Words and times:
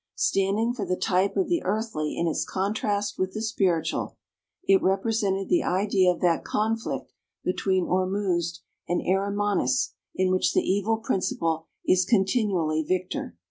Standing 0.15 0.73
for 0.73 0.83
the 0.83 0.95
type 0.95 1.37
of 1.37 1.47
the 1.47 1.61
earthly 1.61 2.17
in 2.17 2.25
its 2.27 2.43
contrast 2.43 3.19
with 3.19 3.33
the 3.33 3.41
spiritual, 3.43 4.17
it 4.63 4.81
represented 4.81 5.47
the 5.47 5.61
idea 5.63 6.11
of 6.11 6.21
that 6.21 6.43
conflict 6.43 7.13
between 7.43 7.85
Ormuzd 7.85 8.61
and 8.87 9.03
Arimanes 9.07 9.93
in 10.15 10.31
which 10.31 10.53
the 10.55 10.63
evil 10.67 10.97
principle 10.97 11.67
is 11.85 12.03
continually 12.03 12.81
victor. 12.81 13.35